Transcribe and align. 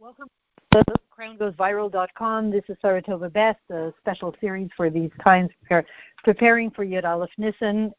Welcome 0.00 0.28
to 0.74 0.84
crowngoesviral.com. 1.18 2.52
This 2.52 2.62
is 2.68 2.76
Saratova 2.84 3.32
Best, 3.32 3.58
a 3.70 3.92
special 3.98 4.32
series 4.40 4.68
for 4.76 4.90
these 4.90 5.10
times, 5.24 5.50
preparing 6.22 6.70
for 6.70 6.86
Yud 6.86 7.04
Aleph 7.04 7.32
Nissen. 7.36 7.92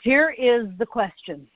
Here 0.00 0.30
is 0.30 0.64
the 0.78 0.86
question. 0.86 1.46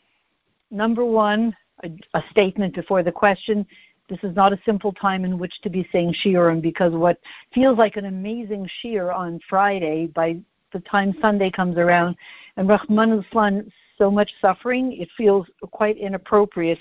Number 0.71 1.07
one, 1.07 1.57
a, 1.83 1.89
a, 2.13 2.23
statement 2.31 2.75
before 2.75 3.03
the 3.03 3.11
question. 3.11 3.67
This 4.11 4.19
is 4.23 4.37
not 4.37 4.53
a 4.53 4.61
simple 4.67 4.93
time 4.93 5.25
in 5.25 5.39
which 5.39 5.63
to 5.63 5.71
be 5.71 5.89
saying 5.91 6.15
shiurim 6.23 6.61
because 6.61 6.93
what 6.93 7.19
feels 7.55 7.79
like 7.79 7.97
an 7.97 8.05
amazing 8.05 8.69
shiur 8.85 9.17
on 9.17 9.41
Friday, 9.49 10.09
by 10.09 10.39
the 10.75 10.81
time 10.81 11.15
Sunday 11.23 11.51
comes 11.51 11.79
around, 11.79 12.17
and 12.59 12.69
Rachmana 12.69 13.25
litzlan, 13.25 13.73
so 13.97 14.11
much 14.11 14.31
suffering, 14.43 14.93
it 14.93 15.09
feels 15.17 15.47
quite 15.71 15.97
inappropriate 15.97 16.79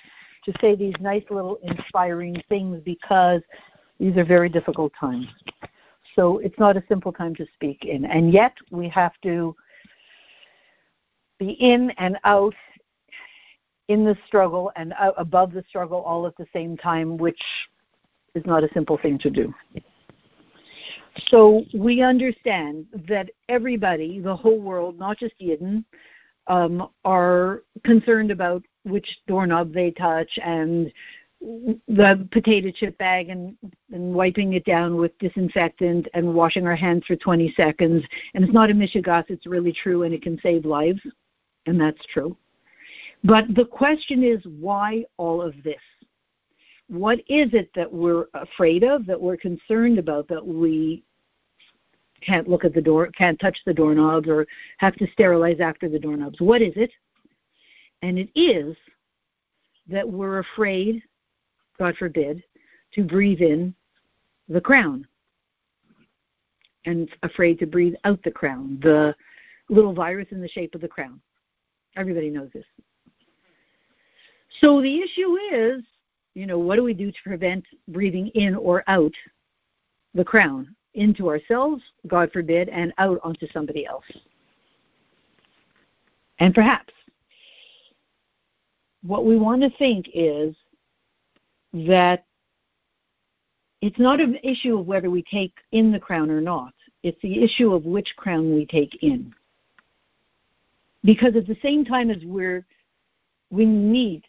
to 0.49 0.59
say 0.59 0.75
these 0.75 0.93
nice 0.99 1.23
little 1.29 1.59
inspiring 1.63 2.41
things 2.49 2.81
because 2.83 3.41
these 3.99 4.15
are 4.17 4.25
very 4.25 4.49
difficult 4.49 4.91
times. 4.99 5.27
So 6.15 6.39
it's 6.39 6.57
not 6.57 6.75
a 6.75 6.83
simple 6.87 7.11
time 7.11 7.35
to 7.35 7.45
speak 7.53 7.85
in. 7.85 8.05
And 8.05 8.33
yet 8.33 8.53
we 8.71 8.89
have 8.89 9.13
to 9.23 9.55
be 11.37 11.51
in 11.51 11.91
and 11.91 12.17
out 12.23 12.55
in 13.87 14.03
the 14.03 14.17
struggle 14.25 14.71
and 14.75 14.93
above 15.17 15.53
the 15.53 15.63
struggle 15.67 16.01
all 16.01 16.25
at 16.27 16.35
the 16.37 16.47
same 16.53 16.77
time, 16.77 17.17
which 17.17 17.41
is 18.35 18.45
not 18.45 18.63
a 18.63 18.69
simple 18.73 18.97
thing 18.97 19.17
to 19.19 19.29
do. 19.29 19.53
So 21.27 21.63
we 21.73 22.01
understand 22.01 22.85
that 23.07 23.29
everybody, 23.49 24.19
the 24.19 24.35
whole 24.35 24.59
world, 24.59 24.97
not 24.97 25.17
just 25.17 25.33
Yidden, 25.39 25.83
um, 26.47 26.89
are 27.05 27.63
concerned 27.83 28.31
about 28.31 28.63
which 28.83 29.19
doorknob 29.27 29.73
they 29.73 29.91
touch 29.91 30.29
and 30.43 30.91
the 31.41 32.27
potato 32.31 32.69
chip 32.75 32.97
bag 32.97 33.29
and, 33.29 33.55
and 33.93 34.13
wiping 34.13 34.53
it 34.53 34.65
down 34.65 34.97
with 34.97 35.17
disinfectant 35.19 36.07
and 36.13 36.33
washing 36.33 36.67
our 36.67 36.75
hands 36.75 37.05
for 37.05 37.15
20 37.15 37.53
seconds. 37.55 38.03
And 38.33 38.43
it's 38.43 38.53
not 38.53 38.69
a 38.69 38.73
mishigas, 38.73 39.29
it's 39.29 39.47
really 39.47 39.71
true 39.71 40.03
and 40.03 40.13
it 40.13 40.21
can 40.21 40.39
save 40.41 40.65
lives. 40.65 40.99
And 41.65 41.79
that's 41.79 42.05
true. 42.11 42.35
But 43.23 43.53
the 43.55 43.65
question 43.65 44.23
is 44.23 44.41
why 44.59 45.05
all 45.17 45.41
of 45.41 45.53
this? 45.63 45.81
What 46.87 47.19
is 47.29 47.53
it 47.53 47.69
that 47.75 47.91
we're 47.91 48.25
afraid 48.33 48.83
of, 48.83 49.05
that 49.05 49.21
we're 49.21 49.37
concerned 49.37 49.99
about, 49.99 50.27
that 50.29 50.45
we 50.45 51.03
can't 52.21 52.49
look 52.49 52.65
at 52.65 52.73
the 52.73 52.81
door, 52.81 53.07
can't 53.07 53.39
touch 53.39 53.57
the 53.65 53.73
doorknobs, 53.73 54.27
or 54.27 54.47
have 54.79 54.95
to 54.95 55.07
sterilize 55.11 55.59
after 55.59 55.87
the 55.87 55.99
doorknobs? 55.99 56.41
What 56.41 56.61
is 56.61 56.73
it? 56.75 56.91
And 58.01 58.17
it 58.17 58.29
is 58.39 58.75
that 59.87 60.07
we're 60.07 60.39
afraid, 60.39 61.03
God 61.77 61.95
forbid, 61.97 62.43
to 62.93 63.03
breathe 63.03 63.41
in 63.41 63.73
the 64.47 64.61
crown 64.61 65.05
and 66.85 67.09
afraid 67.23 67.59
to 67.59 67.65
breathe 67.65 67.93
out 68.05 68.21
the 68.23 68.31
crown, 68.31 68.79
the 68.81 69.15
little 69.69 69.93
virus 69.93 70.27
in 70.31 70.41
the 70.41 70.47
shape 70.47 70.73
of 70.75 70.81
the 70.81 70.87
crown. 70.87 71.19
Everybody 71.95 72.29
knows 72.29 72.49
this. 72.53 72.65
So 74.61 74.81
the 74.81 74.99
issue 74.99 75.35
is, 75.53 75.83
you 76.33 76.45
know, 76.45 76.57
what 76.57 76.75
do 76.77 76.83
we 76.83 76.93
do 76.93 77.11
to 77.11 77.17
prevent 77.23 77.65
breathing 77.87 78.27
in 78.29 78.55
or 78.55 78.83
out 78.87 79.13
the 80.13 80.23
crown 80.23 80.75
into 80.95 81.29
ourselves, 81.29 81.83
God 82.07 82.31
forbid, 82.31 82.69
and 82.69 82.93
out 82.97 83.19
onto 83.23 83.47
somebody 83.51 83.85
else? 83.85 84.05
And 86.39 86.55
perhaps 86.55 86.93
what 89.03 89.25
we 89.25 89.37
want 89.37 89.61
to 89.61 89.69
think 89.77 90.09
is 90.13 90.55
that 91.73 92.25
it's 93.81 93.99
not 93.99 94.19
an 94.19 94.37
issue 94.43 94.77
of 94.77 94.85
whether 94.85 95.09
we 95.09 95.23
take 95.23 95.53
in 95.71 95.91
the 95.91 95.99
crown 95.99 96.29
or 96.29 96.41
not. 96.41 96.73
It's 97.03 97.21
the 97.21 97.43
issue 97.43 97.73
of 97.73 97.85
which 97.85 98.13
crown 98.17 98.53
we 98.53 98.65
take 98.65 99.01
in. 99.03 99.33
Because 101.03 101.35
at 101.37 101.47
the 101.47 101.57
same 101.61 101.85
time 101.85 102.09
as 102.09 102.23
we're, 102.25 102.65
we 103.49 103.65
need 103.65 104.23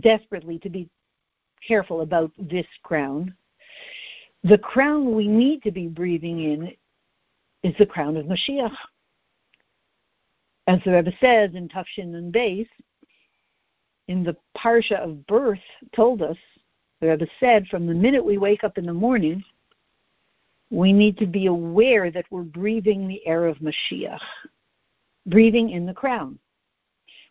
desperately 0.00 0.58
to 0.60 0.70
be 0.70 0.88
careful 1.66 2.00
about 2.00 2.30
this 2.38 2.66
crown, 2.82 3.34
the 4.44 4.58
crown 4.58 5.14
we 5.14 5.28
need 5.28 5.62
to 5.64 5.70
be 5.70 5.88
breathing 5.88 6.40
in 6.40 6.72
is 7.62 7.74
the 7.78 7.86
crown 7.86 8.16
of 8.16 8.26
Mashiach. 8.26 8.74
As 10.68 10.80
the 10.84 10.92
Rebbe 10.92 11.12
says 11.20 11.50
in 11.54 11.68
Tof 11.68 11.84
Shin 11.86 12.12
Nun 12.12 12.32
Beis, 12.32 12.66
in 14.08 14.22
the 14.22 14.36
Parsha 14.56 14.96
of 14.96 15.26
birth 15.26 15.60
told 15.94 16.22
us, 16.22 16.36
the 17.00 17.08
Rebbe 17.08 17.26
said, 17.40 17.66
from 17.68 17.86
the 17.86 17.94
minute 17.94 18.24
we 18.24 18.38
wake 18.38 18.64
up 18.64 18.78
in 18.78 18.86
the 18.86 18.92
morning, 18.92 19.44
we 20.70 20.92
need 20.92 21.18
to 21.18 21.26
be 21.26 21.46
aware 21.46 22.10
that 22.10 22.26
we're 22.30 22.42
breathing 22.42 23.06
the 23.06 23.24
air 23.26 23.46
of 23.46 23.58
Mashiach, 23.58 24.20
breathing 25.26 25.70
in 25.70 25.86
the 25.86 25.94
crown. 25.94 26.38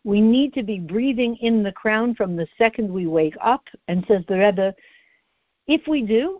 We 0.04 0.22
need 0.22 0.54
to 0.54 0.64
be 0.64 0.80
breathing 0.80 1.36
in 1.38 1.64
the 1.64 1.72
crown 1.72 2.14
from 2.14 2.36
the 2.36 2.48
second 2.58 2.92
we 2.92 3.08
wake 3.08 3.36
up, 3.42 3.64
and 3.88 4.06
says 4.08 4.24
the 4.28 4.38
Rebbe, 4.38 4.76
if 5.68 5.88
we 5.88 6.04
do, 6.04 6.40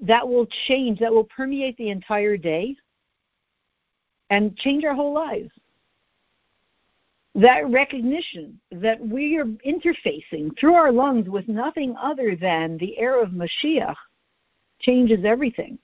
that 0.00 0.26
will 0.26 0.46
change, 0.66 0.98
that 0.98 1.12
will 1.12 1.24
permeate 1.24 1.76
the 1.76 1.90
entire 1.90 2.36
day 2.36 2.76
and 4.30 4.56
change 4.56 4.84
our 4.84 4.94
whole 4.94 5.14
lives 5.14 5.50
that 7.36 7.70
recognition 7.70 8.58
that 8.70 8.98
we 8.98 9.36
are 9.36 9.44
interfacing 9.44 10.58
through 10.58 10.74
our 10.74 10.90
lungs 10.90 11.28
with 11.28 11.46
nothing 11.48 11.94
other 12.00 12.34
than 12.34 12.78
the 12.78 12.98
air 12.98 13.22
of 13.22 13.30
Mashiach 13.30 13.94
changes 14.80 15.24
everything. 15.24 15.78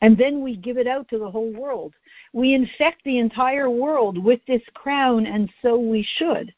And 0.00 0.18
then 0.18 0.42
we 0.42 0.56
give 0.56 0.78
it 0.78 0.88
out 0.88 1.08
to 1.08 1.18
the 1.18 1.30
whole 1.30 1.52
world. 1.52 1.94
We 2.32 2.54
infect 2.54 3.02
the 3.04 3.18
entire 3.18 3.70
world 3.70 4.22
with 4.22 4.40
this 4.46 4.62
crown, 4.74 5.26
and 5.26 5.50
so 5.62 5.78
we 5.78 6.06
should. 6.16 6.52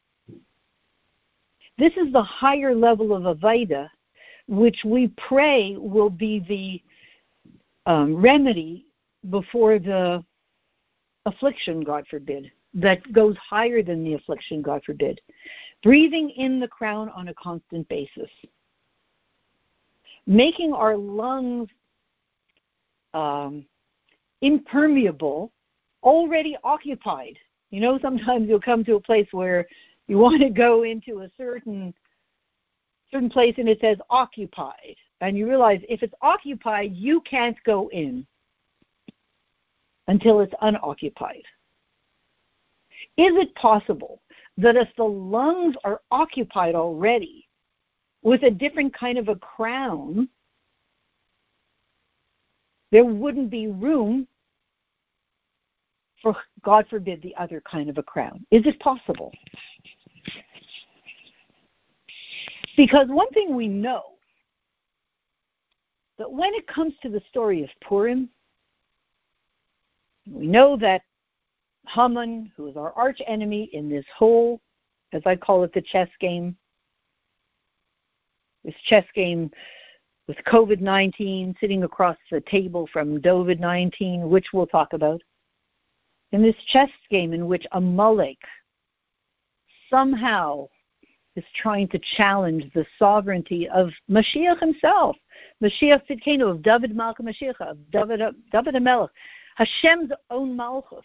This 1.79 1.93
is 1.97 2.13
the 2.13 2.23
higher 2.23 2.75
level 2.75 3.15
of 3.15 3.37
Avaida, 3.37 3.89
which 4.47 4.81
we 4.85 5.09
pray 5.29 5.77
will 5.79 6.11
be 6.11 6.41
the 7.87 7.91
um, 7.91 8.17
remedy 8.17 8.87
before 9.29 9.79
the 9.79 10.25
affliction, 11.27 11.83
God 11.83 12.07
forbid 12.09 12.51
that 12.75 13.13
goes 13.13 13.37
higher 13.37 13.83
than 13.83 14.05
the 14.05 14.15
affliction, 14.15 14.63
God 14.63 14.83
forbid. 14.85 15.21
Breathing 15.83 16.31
in 16.31 16.61
the 16.61 16.69
crown 16.69 17.09
on 17.11 17.29
a 17.29 17.35
constant 17.35 17.89
basis. 17.89 18.31
Making 20.27 20.73
our 20.73 20.97
lungs 20.97 21.69
um, 23.15 23.65
impermeable, 24.43 25.53
already 26.03 26.57
occupied. 26.65 27.39
You 27.71 27.81
know, 27.81 27.99
sometimes 28.01 28.49
you'll 28.49 28.61
come 28.61 28.85
to 28.85 28.97
a 28.97 29.01
place 29.01 29.29
where 29.33 29.67
you 30.07 30.19
want 30.19 30.41
to 30.43 30.51
go 30.51 30.83
into 30.83 31.23
a 31.23 31.31
certain 31.37 31.95
certain 33.11 33.31
place 33.31 33.55
and 33.59 33.69
it 33.69 33.81
says 33.81 33.99
occupied. 34.09 34.95
And 35.21 35.37
you 35.37 35.49
realize 35.49 35.81
if 35.89 36.03
it's 36.03 36.15
occupied, 36.23 36.95
you 36.95 37.21
can't 37.23 37.57
go 37.65 37.91
in 37.91 38.25
until 40.07 40.41
it's 40.41 40.55
unoccupied. 40.63 41.43
Is 43.16 43.33
it 43.37 43.55
possible 43.55 44.22
that 44.56 44.77
if 44.77 44.88
the 44.97 45.05
lungs 45.05 45.77
are 45.84 46.00
occupied 46.11 46.75
already 46.75 47.49
with 48.22 48.43
a 48.43 48.50
different 48.50 48.94
kind 48.94 49.19
of 49.19 49.28
a 49.28 49.37
crown, 49.37 50.28
there 52.91 53.05
wouldn't 53.05 53.50
be 53.50 53.69
room 53.69 54.27
for, 56.22 56.37
God 56.62 56.87
forbid, 56.91 57.22
the 57.22 57.34
other 57.37 57.62
kind 57.71 57.89
of 57.89 57.99
a 57.99 58.03
crown? 58.03 58.44
Is 58.50 58.66
it 58.66 58.78
possible? 58.81 59.33
Because 62.77 63.09
one 63.09 63.30
thing 63.30 63.54
we 63.54 63.69
know 63.69 64.03
that 66.19 66.30
when 66.30 66.53
it 66.54 66.66
comes 66.66 66.95
to 67.03 67.09
the 67.09 67.22
story 67.30 67.63
of 67.63 67.71
Purim, 67.80 68.28
we 70.30 70.47
know 70.47 70.77
that 70.77 71.03
Haman, 71.95 72.53
who 72.57 72.69
is 72.69 72.77
our 72.77 72.92
arch 72.92 73.21
enemy 73.27 73.71
in 73.72 73.89
this 73.89 74.04
whole, 74.16 74.60
as 75.13 75.22
I 75.27 75.37
call 75.37 75.65
it, 75.65 75.72
the 75.72 75.83
chess 75.83 76.09
game, 76.21 76.57
this 78.65 78.75
chess 78.87 79.04
game 79.15 79.51
with 80.28 80.37
COVID 80.47 80.81
19 80.81 81.57
sitting 81.60 81.83
across 81.83 82.16
the 82.31 82.41
table 82.42 82.89
from 82.92 83.21
COVID 83.21 83.59
19, 83.59 84.28
which 84.28 84.47
we'll 84.53 84.66
talk 84.66 84.92
about. 84.92 85.21
In 86.33 86.42
this 86.42 86.54
chess 86.69 86.91
game 87.10 87.33
in 87.33 87.47
which 87.47 87.66
a 87.72 87.78
Amalek 87.78 88.39
somehow 89.89 90.69
is 91.34 91.45
trying 91.60 91.89
to 91.89 92.01
challenge 92.16 92.71
the 92.75 92.87
sovereignty 92.98 93.69
of 93.69 93.91
Mashiach 94.09 94.60
himself, 94.60 95.16
Mashiach 95.63 96.03
Tzidkenu, 96.09 96.51
of 96.51 96.63
David 96.63 96.95
Malka 96.95 97.22
Mashiach, 97.22 97.60
of 97.60 97.78
David, 97.91 98.21
David 98.53 98.75
HaMelech, 98.75 99.09
Hashem's 99.57 100.10
own 100.31 100.57
Malchus. 100.57 101.04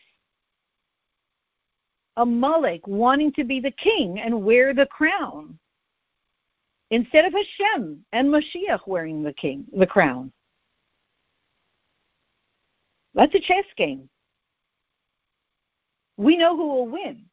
Amalek 2.18 2.88
wanting 2.88 3.32
to 3.34 3.44
be 3.44 3.60
the 3.60 3.72
king 3.72 4.20
and 4.20 4.44
wear 4.44 4.74
the 4.74 4.86
crown. 4.88 5.60
instead 6.92 7.26
of 7.26 7.34
Hashem 7.34 8.06
and 8.12 8.30
Mashiach 8.30 8.88
wearing 8.88 9.24
the 9.24 9.34
king, 9.34 9.66
the 9.76 9.88
crown. 9.88 10.32
That's 13.16 13.34
a 13.34 13.40
chess 13.40 13.66
game. 13.76 14.08
We 16.18 16.38
know 16.38 16.56
who 16.56 16.68
will 16.68 16.88
win. 16.88 17.26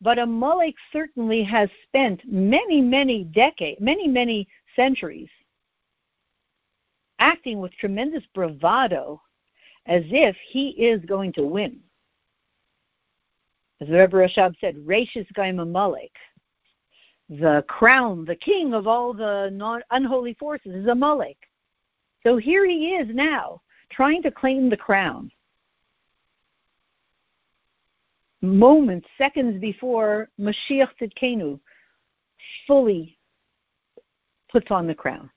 But 0.00 0.18
Amalek 0.18 0.76
certainly 0.92 1.42
has 1.42 1.68
spent 1.86 2.22
many, 2.24 2.80
many 2.80 3.24
decades, 3.24 3.80
many, 3.80 4.06
many 4.08 4.48
centuries 4.76 5.28
acting 7.18 7.58
with 7.58 7.72
tremendous 7.72 8.22
bravado 8.34 9.20
as 9.86 10.04
if 10.06 10.36
he 10.48 10.70
is 10.70 11.04
going 11.04 11.32
to 11.32 11.42
win. 11.42 11.80
As 13.80 13.88
Rebbe 13.88 14.16
Rashab 14.16 14.54
said, 14.60 14.76
Reishis 14.76 15.26
Goyim 15.34 15.60
Amalek, 15.60 16.12
the 17.28 17.64
crown, 17.68 18.24
the 18.24 18.34
king 18.34 18.74
of 18.74 18.86
all 18.86 19.12
the 19.12 19.50
non- 19.52 19.82
unholy 19.90 20.34
forces, 20.34 20.74
is 20.74 20.86
a 20.86 20.92
Amalek. 20.92 21.36
So 22.24 22.36
here 22.36 22.66
he 22.66 22.94
is 22.94 23.08
now, 23.14 23.62
trying 23.90 24.22
to 24.22 24.30
claim 24.30 24.68
the 24.68 24.76
crown. 24.76 25.30
Moments, 28.40 29.06
seconds 29.16 29.60
before 29.60 30.28
Mashiach 30.40 30.90
Tzidkenu 31.00 31.60
fully 32.66 33.18
puts 34.50 34.70
on 34.70 34.86
the 34.86 34.94
crown. 34.94 35.30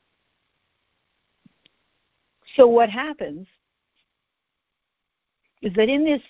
So 2.55 2.67
what 2.67 2.89
happens 2.89 3.47
is 5.61 5.73
that 5.75 5.89
in 5.89 6.03
this 6.03 6.21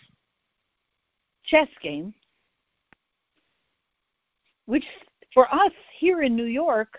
chess 1.51 1.67
game, 1.83 2.13
which 4.65 4.85
for 5.33 5.53
us 5.53 5.71
here 5.99 6.23
in 6.23 6.35
New 6.35 6.45
York 6.45 6.97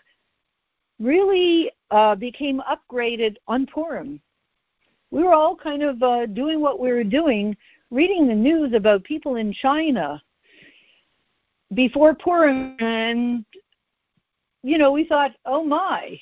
really 1.00 1.72
uh, 1.90 2.14
became 2.14 2.62
upgraded 2.70 3.36
on 3.48 3.66
Purim. 3.66 4.20
We 5.10 5.22
were 5.22 5.34
all 5.34 5.56
kind 5.56 5.82
of 5.82 6.02
uh, 6.02 6.26
doing 6.26 6.60
what 6.60 6.78
we 6.78 6.92
were 6.92 7.04
doing, 7.04 7.56
reading 7.90 8.28
the 8.28 8.34
news 8.34 8.74
about 8.74 9.04
people 9.04 9.36
in 9.36 9.52
China 9.52 10.22
before 11.74 12.14
Purim, 12.14 12.76
and 12.80 13.44
you 14.62 14.78
know, 14.78 14.92
we 14.92 15.04
thought, 15.04 15.32
oh 15.46 15.64
my, 15.64 16.20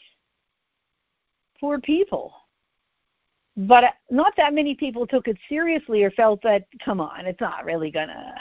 poor 1.61 1.79
people 1.79 2.40
but 3.57 3.85
not 4.11 4.33
that 4.37 4.55
many 4.55 4.75
people 4.75 5.07
took 5.07 5.29
it 5.29 5.37
seriously 5.49 6.03
or 6.03 6.11
felt 6.13 6.41
that 6.43 6.67
come 6.85 7.01
on 7.01 7.27
it's 7.27 7.41
not 7.41 7.65
really 7.65 7.91
gonna 7.91 8.35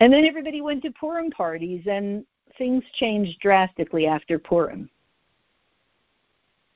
and 0.00 0.12
then 0.12 0.24
everybody 0.24 0.60
went 0.60 0.82
to 0.82 0.90
purim 0.92 1.30
parties 1.30 1.82
and 1.86 2.24
things 2.56 2.82
changed 2.94 3.38
drastically 3.40 4.06
after 4.06 4.38
purim 4.38 4.88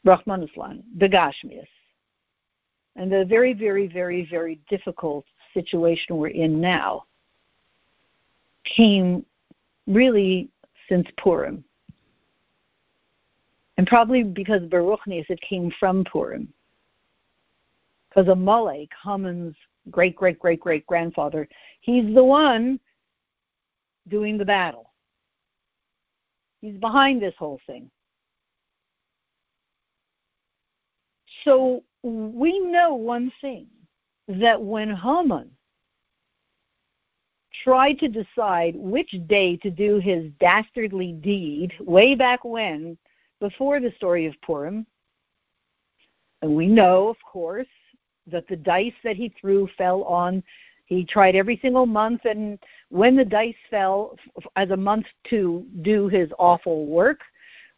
Rachmana 0.06 0.48
litzlan, 0.48 0.82
the 0.98 1.08
Gashmias. 1.08 1.66
And 2.96 3.10
the 3.10 3.24
very, 3.24 3.54
very, 3.54 3.86
very, 3.86 4.26
very 4.28 4.60
difficult 4.68 5.24
situation 5.54 6.16
we're 6.16 6.28
in 6.28 6.60
now 6.60 7.04
came 8.64 9.24
really 9.86 10.50
since 10.88 11.06
Purim 11.16 11.64
and 13.76 13.86
probably 13.86 14.22
because 14.22 14.62
Baruchnius 14.62 15.30
it 15.30 15.40
came 15.40 15.72
from 15.78 16.04
Purim. 16.04 16.52
Because 18.08 18.28
Amalek, 18.28 18.90
Haman's 19.02 19.56
great 19.90 20.14
great 20.14 20.38
great 20.38 20.60
great 20.60 20.86
grandfather, 20.86 21.48
he's 21.80 22.14
the 22.14 22.24
one 22.24 22.78
doing 24.08 24.36
the 24.36 24.44
battle. 24.44 24.90
He's 26.60 26.76
behind 26.76 27.20
this 27.20 27.34
whole 27.38 27.60
thing. 27.66 27.90
So 31.44 31.82
we 32.02 32.60
know 32.60 32.94
one 32.94 33.32
thing 33.40 33.66
that 34.28 34.60
when 34.60 34.94
Haman 34.94 35.50
tried 37.64 37.98
to 37.98 38.08
decide 38.08 38.74
which 38.76 39.14
day 39.26 39.56
to 39.58 39.70
do 39.70 39.98
his 39.98 40.30
dastardly 40.40 41.12
deed 41.12 41.72
way 41.80 42.14
back 42.14 42.44
when 42.44 42.96
before 43.42 43.80
the 43.80 43.92
story 43.96 44.26
of 44.26 44.40
Purim. 44.40 44.86
And 46.42 46.54
we 46.54 46.68
know, 46.68 47.08
of 47.08 47.16
course, 47.24 47.66
that 48.28 48.46
the 48.46 48.54
dice 48.54 48.94
that 49.02 49.16
he 49.16 49.34
threw 49.40 49.68
fell 49.76 50.04
on. 50.04 50.44
He 50.86 51.04
tried 51.04 51.34
every 51.34 51.58
single 51.60 51.84
month, 51.84 52.24
and 52.24 52.56
when 52.90 53.16
the 53.16 53.24
dice 53.24 53.56
fell 53.68 54.16
as 54.54 54.70
a 54.70 54.76
month 54.76 55.06
to 55.30 55.66
do 55.82 56.06
his 56.06 56.30
awful 56.38 56.86
work, 56.86 57.18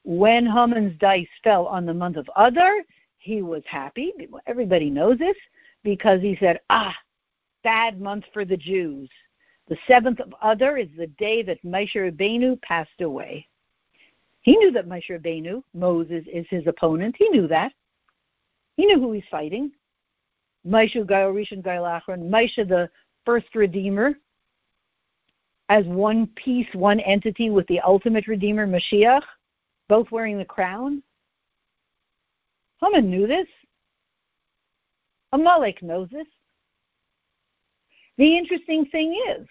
when 0.02 0.44
Haman's 0.44 0.98
dice 0.98 1.34
fell 1.42 1.66
on 1.66 1.86
the 1.86 1.94
month 1.94 2.18
of 2.18 2.28
Adar, 2.36 2.74
he 3.16 3.40
was 3.40 3.62
happy. 3.64 4.12
Everybody 4.46 4.90
knows 4.90 5.18
this 5.18 5.36
because 5.82 6.20
he 6.20 6.36
said, 6.36 6.60
Ah, 6.68 6.94
bad 7.62 8.02
month 8.02 8.24
for 8.34 8.44
the 8.44 8.58
Jews. 8.58 9.08
The 9.68 9.78
seventh 9.86 10.20
of 10.20 10.34
Adar 10.42 10.76
is 10.76 10.90
the 10.94 11.06
day 11.06 11.42
that 11.42 11.64
Moshe 11.64 11.94
Rabbeinu 11.94 12.60
passed 12.60 13.00
away. 13.00 13.48
He 14.44 14.56
knew 14.58 14.70
that 14.72 14.86
Moshe 14.86 15.08
Rabbeinu, 15.10 15.62
Moses, 15.72 16.22
is 16.30 16.46
his 16.50 16.66
opponent. 16.66 17.16
He 17.18 17.30
knew 17.30 17.48
that. 17.48 17.72
He 18.76 18.84
knew 18.84 19.00
who 19.00 19.12
he's 19.12 19.24
fighting. 19.30 19.72
Moshe 20.66 21.04
Goel 21.06 21.32
Rishon 21.32 21.62
Goel 21.62 21.84
Achron, 21.84 22.28
Moshe 22.28 22.68
the 22.68 22.90
first 23.24 23.54
Redeemer, 23.54 24.14
as 25.70 25.86
one 25.86 26.26
piece, 26.36 26.68
one 26.74 27.00
entity 27.00 27.48
with 27.48 27.66
the 27.68 27.80
ultimate 27.80 28.28
Redeemer, 28.28 28.66
Mashiach, 28.66 29.22
both 29.88 30.10
wearing 30.10 30.36
the 30.36 30.44
crown. 30.44 31.02
Haman 32.82 33.10
knew 33.10 33.26
this. 33.26 33.48
Amalek 35.32 35.82
knows 35.82 36.10
this. 36.10 36.26
The 38.18 38.36
interesting 38.36 38.84
thing 38.86 39.18
is 39.30 39.46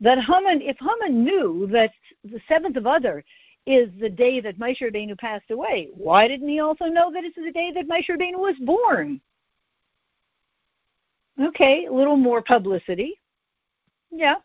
that 0.00 0.18
Haman, 0.18 0.62
if 0.62 0.76
Haman 0.78 1.24
knew 1.24 1.68
that 1.72 1.90
the 2.22 2.40
seventh 2.48 2.76
of 2.76 2.86
Adar 2.86 3.24
is 3.66 3.90
the 4.00 4.08
day 4.10 4.40
that 4.40 4.58
Moshe 4.58 4.80
Rabbeinu 4.80 5.16
passed 5.18 5.50
away. 5.50 5.90
Why 5.94 6.26
didn't 6.26 6.48
he 6.48 6.60
also 6.60 6.86
know 6.86 7.12
that 7.12 7.24
it's 7.24 7.36
the 7.36 7.52
day 7.52 7.72
that 7.72 7.88
Moshe 7.88 8.08
Rabbeinu 8.08 8.38
was 8.38 8.56
born? 8.60 9.20
Okay, 11.40 11.86
a 11.86 11.92
little 11.92 12.16
more 12.16 12.42
publicity. 12.42 13.20
Yeah. 14.10 14.36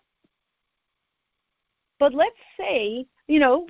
But 2.00 2.14
let's 2.14 2.36
say, 2.60 3.08
you 3.28 3.40
know, 3.40 3.68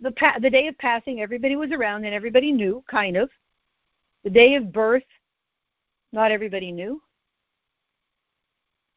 the 0.00 0.10
pa- 0.12 0.38
the 0.40 0.50
day 0.50 0.66
of 0.66 0.76
passing, 0.78 1.20
everybody 1.20 1.56
was 1.56 1.70
around 1.70 2.04
and 2.04 2.14
everybody 2.14 2.52
knew, 2.52 2.84
kind 2.90 3.16
of. 3.16 3.30
The 4.24 4.30
day 4.30 4.56
of 4.56 4.72
birth, 4.72 5.04
not 6.12 6.32
everybody 6.32 6.72
knew. 6.72 7.00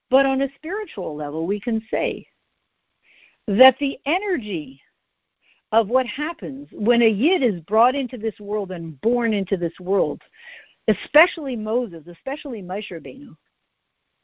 But 0.09 0.25
on 0.25 0.41
a 0.41 0.49
spiritual 0.55 1.15
level, 1.15 1.45
we 1.45 1.59
can 1.59 1.81
say 1.89 2.27
that 3.47 3.77
the 3.79 3.99
energy 4.05 4.81
of 5.75 5.89
what 5.89 6.07
happens 6.07 6.69
when 6.71 7.01
a 7.01 7.09
yid 7.09 7.43
is 7.43 7.59
brought 7.63 7.95
into 7.95 8.17
this 8.17 8.39
world 8.39 8.71
and 8.71 8.99
born 9.01 9.33
into 9.33 9.57
this 9.57 9.77
world, 9.81 10.21
especially 10.87 11.57
Moses, 11.57 12.07
especially 12.07 12.61
Moshe 12.61 12.91
Rabbeinu, 12.91 13.35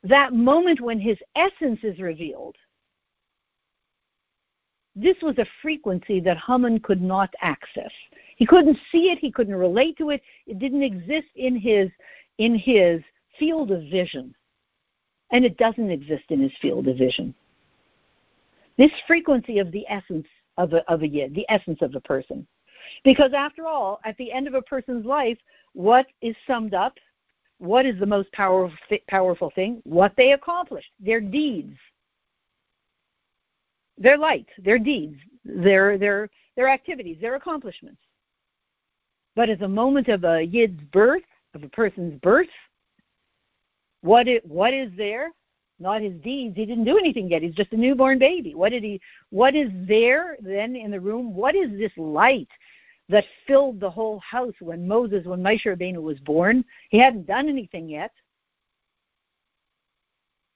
that 0.04 0.32
moment 0.32 0.80
when 0.80 0.98
his 0.98 1.18
essence 1.36 1.80
is 1.84 2.00
revealed, 2.00 2.56
this 4.96 5.18
was 5.22 5.38
a 5.40 5.46
frequency 5.62 6.22
that 6.22 6.38
Haman 6.38 6.80
could 6.80 7.02
not 7.02 7.34
access. 7.42 7.92
He 8.38 8.46
couldn't 8.46 8.78
see 8.90 9.12
it, 9.12 9.20
he 9.20 9.30
couldn't 9.30 9.56
relate 9.56 9.98
to 9.98 10.12
it, 10.12 10.22
it 10.48 10.58
didn't 10.58 10.84
exist 10.84 11.28
in 11.36 11.58
his 11.58 11.90
in 12.38 12.56
his 12.56 13.02
field 13.38 13.72
of 13.72 13.82
vision. 13.92 14.34
And 15.34 15.44
it 15.44 15.58
doesn't 15.58 15.92
exist 15.92 16.24
in 16.30 16.40
his 16.40 16.54
field 16.62 16.88
of 16.88 16.98
vision. 16.98 17.36
This 18.78 18.92
frequency 19.06 19.60
of 19.60 19.70
the 19.74 19.86
essence 19.90 20.28
of 20.58 20.74
a, 20.74 20.90
of 20.92 21.02
a 21.02 21.08
yid, 21.08 21.34
the 21.36 21.46
essence 21.50 21.80
of 21.82 21.96
a 21.96 22.02
person. 22.02 22.46
Because 23.04 23.32
after 23.34 23.68
all, 23.68 24.00
at 24.06 24.18
the 24.18 24.32
end 24.32 24.48
of 24.48 24.54
a 24.54 24.62
person's 24.62 25.06
life, 25.06 25.38
what 25.74 26.08
is 26.22 26.36
summed 26.48 26.74
up? 26.74 26.98
What 27.60 27.86
is 27.86 28.00
the 28.00 28.06
most 28.06 28.32
powerful, 28.32 28.78
powerful 29.08 29.52
thing? 29.54 29.82
What 29.84 30.14
they 30.18 30.32
accomplished, 30.32 30.92
their 31.00 31.22
deeds, 31.22 31.78
their 33.98 34.18
light, 34.18 34.48
their 34.58 34.80
deeds, 34.80 35.18
their 35.46 35.98
their 35.98 36.30
their 36.56 36.70
activities, 36.70 37.18
their 37.22 37.36
accomplishments. 37.36 38.02
But 39.36 39.50
at 39.50 39.60
the 39.60 39.68
moment 39.68 40.08
of 40.08 40.24
a 40.24 40.42
yid's 40.42 40.82
birth, 40.92 41.24
of 41.54 41.64
a 41.64 41.70
person's 41.70 42.20
birth, 42.22 42.48
what 44.02 44.28
it, 44.28 44.46
what 44.46 44.74
is 44.74 44.92
there? 44.98 45.32
Not 45.82 46.04
his 46.04 46.14
deeds. 46.22 46.56
He 46.56 46.66
didn't 46.68 46.84
do 46.84 47.00
anything 47.00 47.30
yet. 47.32 47.42
He's 47.42 47.56
just 47.56 47.74
a 47.74 47.78
newborn 47.78 48.20
baby. 48.20 48.54
What 48.54 48.70
did 48.70 48.84
he 48.84 49.02
what 49.32 49.56
is 49.56 49.72
there 49.88 50.38
then 50.40 50.76
in 50.76 50.92
the 50.92 51.00
room? 51.00 51.34
What 51.34 51.56
is 51.56 51.72
this 51.72 51.92
light 51.98 52.50
that 53.10 53.26
filled 53.48 53.80
the 53.80 53.90
whole 53.90 54.20
house 54.20 54.54
when 54.60 54.88
Moses, 54.88 55.26
when 55.26 55.42
Moshe 55.42 55.66
Rabbeinu 55.66 56.02
was 56.02 56.20
born? 56.20 56.64
He 56.90 57.00
hadn't 57.00 57.26
done 57.26 57.50
anything 57.50 57.90
yet. 57.90 58.12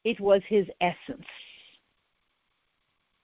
It 0.03 0.19
was 0.19 0.43
his 0.47 0.67
essence. 0.79 1.25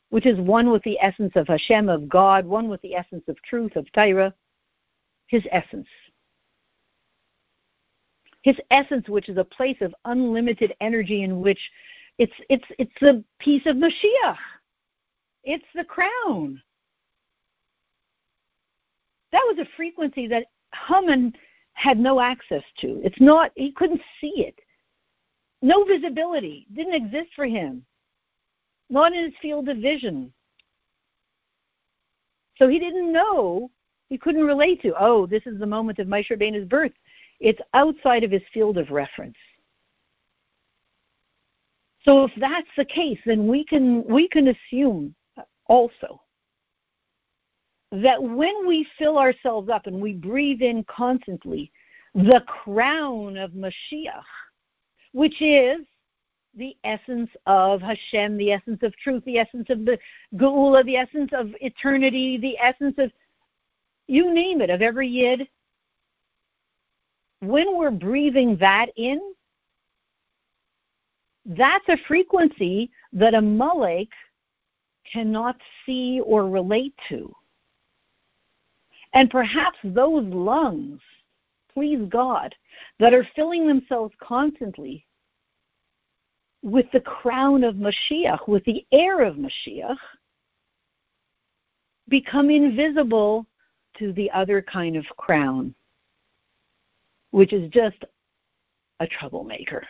which 0.10 0.26
is 0.26 0.40
one 0.40 0.70
with 0.70 0.84
the 0.84 1.00
essence 1.00 1.32
of 1.36 1.48
Hashem, 1.48 1.88
of 1.88 2.10
God, 2.10 2.46
one 2.46 2.68
with 2.68 2.82
the 2.82 2.96
essence 2.96 3.24
of 3.28 3.42
truth, 3.44 3.76
of 3.76 3.90
Torah, 3.94 4.34
his 5.28 5.44
essence. 5.52 5.88
His 8.42 8.58
essence, 8.72 9.08
which 9.08 9.30
is 9.30 9.38
a 9.38 9.44
place 9.44 9.78
of 9.82 9.94
unlimited 10.06 10.74
energy 10.82 11.24
in 11.24 11.42
which 11.42 11.60
it's 12.18 12.34
it's 12.50 12.66
it's 12.78 12.92
the 13.00 13.24
piece 13.40 13.66
of 13.66 13.76
Mashiach. 13.76 14.38
It's 15.44 15.66
the 15.76 15.84
crown. 15.84 16.62
That 19.32 19.44
was 19.46 19.60
a 19.60 19.76
frequency 19.78 20.28
that 20.28 20.48
Haman 20.88 21.34
had 21.74 22.00
no 22.00 22.20
access 22.20 22.64
to. 22.80 23.02
It's 23.04 23.22
not 23.22 23.52
he 23.56 23.72
couldn't 23.72 24.02
see 24.20 24.46
it. 24.48 24.56
No 25.62 25.84
visibility. 25.86 26.68
Didn't 26.74 26.96
exist 26.96 27.30
for 27.36 27.46
him 27.46 27.86
not 28.92 29.14
in 29.14 29.24
his 29.24 29.34
field 29.42 29.70
of 29.70 29.78
vision. 29.78 30.32
So 32.58 32.68
he 32.68 32.78
didn't 32.78 33.12
know, 33.12 33.72
he 34.10 34.18
couldn't 34.18 34.44
relate 34.44 34.82
to, 34.84 34.94
oh, 35.00 35.26
this 35.26 35.48
is 35.48 35.58
the 35.58 35.66
moment 35.66 35.98
of 35.98 36.08
Moshe 36.08 36.30
Rabbeinu's 36.30 36.68
birth. 36.68 36.92
It's 37.42 37.60
outside 37.74 38.24
of 38.24 38.32
his 38.32 38.44
field 38.54 38.78
of 38.78 38.92
reference. 38.92 39.36
So 42.06 42.26
if 42.26 42.32
that's 42.38 42.70
the 42.78 42.86
case, 42.86 43.20
then 43.26 43.48
we 43.48 43.66
can 43.66 44.04
we 44.08 44.28
can 44.28 44.48
assume 44.48 45.14
also 45.68 46.22
that 47.92 48.22
when 48.22 48.68
we 48.68 48.88
fill 48.98 49.18
ourselves 49.18 49.70
up 49.70 49.88
and 49.88 50.00
we 50.00 50.14
breathe 50.14 50.62
in 50.62 50.84
constantly 50.86 51.72
the 52.16 52.42
crown 52.48 53.38
of 53.38 53.52
Mashiach, 53.52 54.24
which 55.12 55.42
is 55.42 55.80
the 56.56 56.76
essence 56.84 57.30
of 57.46 57.82
Hashem, 57.82 58.38
the 58.38 58.52
essence 58.52 58.80
of 58.84 58.96
truth, 58.98 59.24
the 59.26 59.40
essence 59.40 59.68
of 59.70 59.86
the 59.86 59.98
Geula, 60.36 60.86
the 60.86 60.98
essence 60.98 61.32
of 61.34 61.50
eternity, 61.62 62.38
the 62.38 62.58
essence 62.60 62.96
of 62.98 63.12
you 64.08 64.34
name 64.34 64.62
it, 64.62 64.70
of 64.70 64.82
every 64.82 65.08
yid. 65.08 65.48
When 67.42 67.78
we're 67.78 67.92
breathing 67.92 68.56
that 68.58 68.88
in, 68.96 69.20
that's 71.46 71.88
a 71.90 71.98
frequency 72.08 72.92
that 73.14 73.34
Amalek 73.34 74.10
cannot 75.12 75.58
see 75.86 76.22
or 76.24 76.48
relate 76.48 76.94
to. 77.10 77.34
And 79.14 79.30
perhaps 79.30 79.78
those 79.84 80.24
lungs, 80.26 81.02
please 81.74 82.08
God, 82.10 82.56
that 83.00 83.14
are 83.14 83.28
filling 83.36 83.68
themselves 83.68 84.14
constantly 84.22 85.06
with 86.62 86.86
the 86.94 87.02
crown 87.02 87.64
of 87.64 87.76
Mashiach, 87.76 88.48
with 88.48 88.64
the 88.66 88.86
air 88.92 89.22
of 89.22 89.36
Mashiach, 89.36 89.98
become 92.08 92.50
invisible 92.50 93.48
to 93.98 94.14
the 94.14 94.30
other 94.32 94.62
kind 94.62 94.96
of 94.96 95.06
crown, 95.18 95.74
which 97.32 97.54
is 97.54 97.70
just 97.72 98.04
a 99.00 99.08
troublemaker 99.08 99.86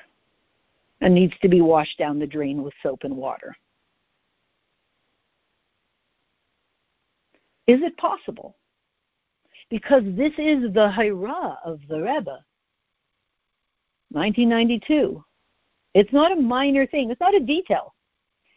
and 1.02 1.14
needs 1.14 1.34
to 1.42 1.50
be 1.50 1.62
washed 1.62 1.98
down 1.98 2.20
the 2.20 2.28
drain 2.28 2.64
with 2.64 2.74
soap 2.82 3.04
and 3.04 3.16
water. 3.16 3.56
Is 7.68 7.82
it 7.82 7.98
possible? 7.98 8.56
Because 9.70 10.04
this 10.06 10.34
is 10.38 10.74
the 10.74 10.92
Hira 10.92 11.58
of 11.64 11.80
the 11.90 12.00
Rebbe. 12.00 12.44
1992. 14.12 15.24
It's 15.94 16.12
not 16.12 16.32
a 16.32 16.42
minor 16.42 16.86
thing, 16.86 17.12
it's 17.12 17.22
not 17.22 17.36
a 17.36 17.40
detail. 17.40 17.94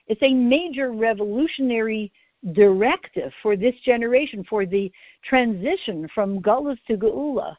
It's 0.07 0.23
a 0.23 0.35
major 0.35 0.93
revolutionary 0.93 2.13
directive 2.53 3.33
for 3.43 3.57
this 3.57 3.75
generation, 3.85 4.45
for 4.45 4.67
the 4.67 4.93
transition 5.23 6.09
from 6.15 6.41
Gullus 6.41 6.79
to 6.89 6.97
Geula. 6.97 7.57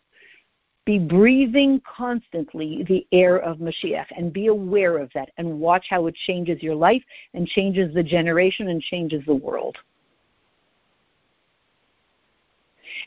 Be 0.85 0.99
breathing 0.99 1.81
constantly 1.81 2.83
the 2.87 3.07
air 3.11 3.37
of 3.37 3.57
Mashiach 3.57 4.05
and 4.15 4.31
be 4.31 4.47
aware 4.47 4.99
of 4.99 5.09
that 5.15 5.31
and 5.37 5.59
watch 5.59 5.87
how 5.89 6.05
it 6.05 6.15
changes 6.27 6.61
your 6.61 6.75
life 6.75 7.03
and 7.33 7.47
changes 7.47 7.93
the 7.93 8.03
generation 8.03 8.67
and 8.67 8.81
changes 8.81 9.23
the 9.25 9.33
world. 9.33 9.77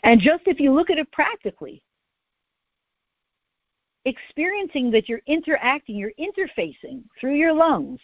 And 0.03 0.21
just 0.21 0.43
if 0.47 0.59
you 0.59 0.73
look 0.73 0.91
at 0.91 0.99
it 0.99 1.11
practically, 1.13 1.81
experiencing 4.05 4.91
that 4.91 5.09
you're 5.09 5.23
interacting, 5.27 5.97
you're 5.97 6.13
interfacing 6.19 7.03
through 7.21 7.35
your 7.35 7.53
lungs 7.53 8.01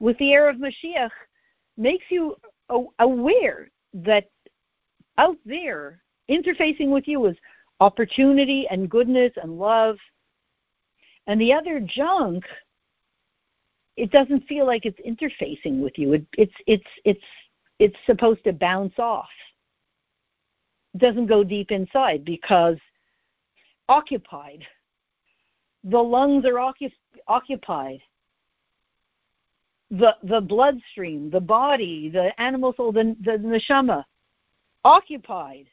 with 0.00 0.18
the 0.18 0.32
air 0.32 0.48
of 0.48 0.56
Mashiach 0.56 1.10
makes 1.76 2.04
you 2.08 2.36
aware 2.98 3.70
that 3.94 4.28
out 5.18 5.36
there, 5.46 6.00
interfacing 6.28 6.90
with 6.90 7.06
you 7.06 7.24
is 7.26 7.36
opportunity 7.82 8.66
and 8.70 8.90
goodness 8.90 9.32
and 9.42 9.58
love. 9.58 9.96
And 11.26 11.40
the 11.40 11.52
other 11.52 11.80
junk, 11.80 12.44
it 13.96 14.10
doesn't 14.10 14.46
feel 14.46 14.66
like 14.66 14.86
it's 14.86 15.00
interfacing 15.00 15.80
with 15.80 15.98
you. 15.98 16.14
It, 16.14 16.26
it's 16.36 16.54
it's 16.66 16.92
it's 17.04 17.24
it's 17.78 17.96
supposed 18.06 18.44
to 18.44 18.52
bounce 18.52 18.98
off. 18.98 19.28
It 20.94 20.98
doesn't 20.98 21.26
go 21.26 21.44
deep 21.44 21.70
inside 21.70 22.24
because 22.24 22.78
occupied 23.88 24.66
the 25.84 25.98
lungs 25.98 26.44
are 26.44 26.58
occupied. 27.28 28.00
The, 29.90 30.16
the 30.22 30.40
bloodstream, 30.40 31.28
the 31.28 31.40
body, 31.40 32.08
the 32.08 32.40
animal 32.40 32.72
soul, 32.74 32.92
the, 32.92 33.14
the 33.20 33.32
neshama, 33.32 34.04
occupied. 34.84 35.66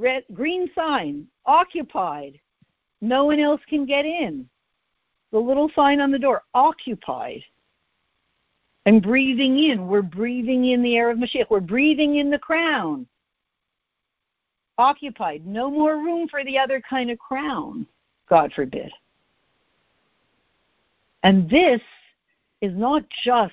Red, 0.00 0.24
green 0.32 0.70
sign, 0.74 1.26
occupied. 1.44 2.40
No 3.00 3.26
one 3.26 3.38
else 3.38 3.60
can 3.68 3.86
get 3.86 4.04
in. 4.04 4.48
The 5.32 5.38
little 5.38 5.70
sign 5.74 6.00
on 6.00 6.10
the 6.10 6.18
door, 6.18 6.42
occupied. 6.54 7.42
And 8.86 9.02
breathing 9.02 9.58
in, 9.58 9.86
we're 9.86 10.02
breathing 10.02 10.66
in 10.66 10.82
the 10.82 10.96
air 10.96 11.10
of 11.10 11.18
Mashiach. 11.18 11.50
We're 11.50 11.60
breathing 11.60 12.16
in 12.16 12.30
the 12.30 12.38
crown 12.38 13.06
occupied, 14.80 15.46
no 15.46 15.70
more 15.70 15.96
room 15.96 16.26
for 16.26 16.42
the 16.44 16.58
other 16.58 16.80
kind 16.80 17.10
of 17.10 17.18
crown, 17.18 17.86
God 18.28 18.52
forbid. 18.54 18.90
And 21.22 21.48
this 21.50 21.82
is 22.62 22.72
not 22.74 23.04
just 23.22 23.52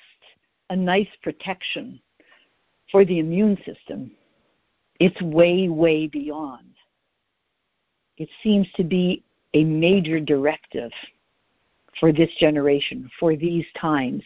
a 0.70 0.76
nice 0.76 1.10
protection 1.22 2.00
for 2.92 3.04
the 3.04 3.20
immune 3.20 3.58
system, 3.66 4.12
it's 5.00 5.22
way, 5.22 5.70
way 5.70 6.08
beyond. 6.08 6.74
It 8.18 8.30
seems 8.42 8.68
to 8.76 8.84
be 8.84 9.24
a 9.54 9.64
major 9.64 10.20
directive 10.20 10.92
for 12.00 12.12
this 12.12 12.30
generation, 12.40 13.10
for 13.20 13.36
these 13.36 13.66
times, 13.80 14.24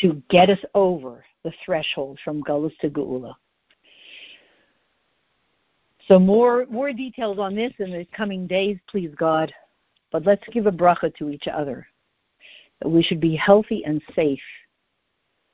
to 0.00 0.22
get 0.30 0.50
us 0.50 0.58
over 0.74 1.24
the 1.44 1.52
threshold 1.64 2.18
from 2.24 2.42
Gullus 2.42 2.76
to 2.80 2.90
Geula. 2.90 3.34
So 6.06 6.18
more 6.18 6.66
more 6.70 6.92
details 6.92 7.38
on 7.38 7.54
this 7.54 7.72
in 7.78 7.90
the 7.90 8.06
coming 8.16 8.46
days, 8.46 8.78
please 8.88 9.12
God. 9.16 9.52
But 10.10 10.24
let's 10.24 10.46
give 10.52 10.66
a 10.66 10.72
bracha 10.72 11.14
to 11.16 11.28
each 11.28 11.46
other. 11.48 11.86
That 12.80 12.88
we 12.88 13.02
should 13.02 13.20
be 13.20 13.36
healthy 13.36 13.84
and 13.84 14.00
safe 14.14 14.40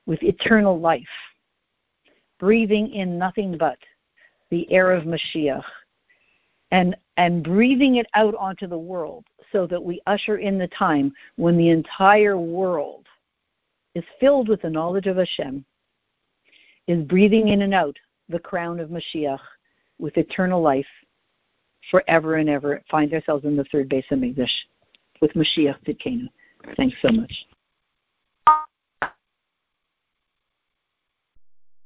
with 0.05 0.23
eternal 0.23 0.79
life, 0.79 1.03
breathing 2.39 2.93
in 2.93 3.17
nothing 3.17 3.57
but 3.57 3.79
the 4.51 4.71
air 4.71 4.91
of 4.91 5.03
Mashiach 5.03 5.63
and 6.71 6.95
and 7.17 7.43
breathing 7.43 7.95
it 7.95 8.07
out 8.13 8.35
onto 8.35 8.67
the 8.67 8.77
world 8.77 9.25
so 9.51 9.65
that 9.67 9.81
we 9.81 10.01
usher 10.07 10.37
in 10.37 10.57
the 10.57 10.67
time 10.67 11.13
when 11.37 11.57
the 11.57 11.69
entire 11.69 12.37
world 12.37 13.05
is 13.93 14.03
filled 14.19 14.49
with 14.49 14.61
the 14.61 14.69
knowledge 14.69 15.07
of 15.07 15.15
Hashem, 15.15 15.63
is 16.87 17.03
breathing 17.05 17.47
in 17.47 17.61
and 17.61 17.73
out 17.73 17.95
the 18.27 18.39
crown 18.39 18.79
of 18.79 18.89
Mashiach 18.89 19.39
with 19.97 20.17
eternal 20.17 20.61
life 20.61 20.85
forever 21.89 22.35
and 22.35 22.49
ever 22.49 22.83
find 22.91 23.13
ourselves 23.13 23.45
in 23.45 23.55
the 23.55 23.63
third 23.65 23.89
Beis 23.89 24.05
HaMikdash 24.11 24.51
with 25.21 25.31
Mashiach 25.33 25.77
Tzidkenu. 25.87 26.27
Thanks 26.75 26.97
so 27.01 27.09
much. 27.11 27.31